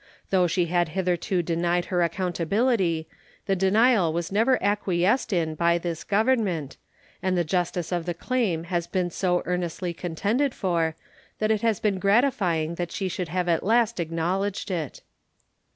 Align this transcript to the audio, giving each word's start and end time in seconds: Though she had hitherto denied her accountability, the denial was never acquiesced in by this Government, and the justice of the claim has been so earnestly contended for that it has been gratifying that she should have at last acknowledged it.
Though 0.31 0.47
she 0.47 0.65
had 0.65 0.89
hitherto 0.97 1.43
denied 1.43 1.85
her 1.93 2.01
accountability, 2.01 3.07
the 3.45 3.55
denial 3.55 4.11
was 4.11 4.31
never 4.31 4.57
acquiesced 4.63 5.31
in 5.31 5.53
by 5.53 5.77
this 5.77 6.03
Government, 6.03 6.75
and 7.21 7.37
the 7.37 7.43
justice 7.43 7.91
of 7.91 8.07
the 8.07 8.15
claim 8.15 8.63
has 8.63 8.87
been 8.87 9.11
so 9.11 9.43
earnestly 9.45 9.93
contended 9.93 10.55
for 10.55 10.95
that 11.37 11.51
it 11.51 11.61
has 11.61 11.79
been 11.79 11.99
gratifying 11.99 12.73
that 12.81 12.91
she 12.91 13.09
should 13.09 13.27
have 13.29 13.47
at 13.47 13.61
last 13.61 13.99
acknowledged 13.99 14.71
it. 14.71 15.03